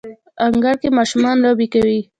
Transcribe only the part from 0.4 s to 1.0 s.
انګړ کې